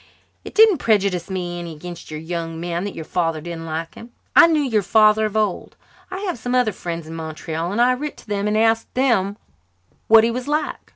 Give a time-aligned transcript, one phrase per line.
[0.43, 4.09] It didn't prejudice me any against your young man that your father didn't like him.
[4.35, 5.75] I knew your father of old.
[6.09, 9.37] I have some other friends in Montreal and I writ to them and asked them
[10.07, 10.89] what he was like.